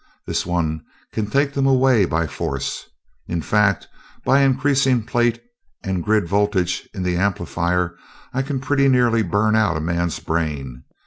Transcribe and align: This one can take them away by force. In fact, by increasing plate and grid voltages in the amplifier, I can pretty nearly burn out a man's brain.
This 0.25 0.47
one 0.47 0.83
can 1.13 1.27
take 1.27 1.53
them 1.53 1.67
away 1.67 2.05
by 2.05 2.25
force. 2.25 2.89
In 3.27 3.39
fact, 3.39 3.87
by 4.25 4.41
increasing 4.41 5.03
plate 5.03 5.39
and 5.83 6.03
grid 6.03 6.23
voltages 6.25 6.87
in 6.91 7.03
the 7.03 7.17
amplifier, 7.17 7.95
I 8.33 8.41
can 8.41 8.59
pretty 8.59 8.87
nearly 8.89 9.21
burn 9.21 9.55
out 9.55 9.77
a 9.77 9.79
man's 9.79 10.17
brain. 10.17 10.85